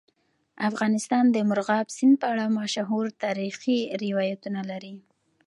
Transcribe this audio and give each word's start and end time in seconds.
افغانستان 0.69 1.23
د 1.31 1.37
مورغاب 1.47 1.87
سیند 1.97 2.15
په 2.21 2.25
اړه 2.33 2.55
مشهور 2.59 3.05
تاریخی 3.23 3.79
روایتونه 4.03 4.61
لري. 4.71 4.95